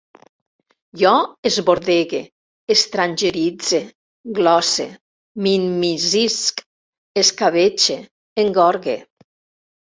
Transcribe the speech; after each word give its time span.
Jo 0.99 1.09
esbordegue, 1.49 2.21
estrangeritze, 2.75 3.81
glosse, 4.39 4.87
m'immiscisc, 5.43 6.65
escabetxe, 7.25 7.99
engorgue 8.47 8.99